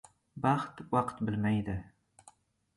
[0.45, 1.79] •Baxt vaqt bilmaydi.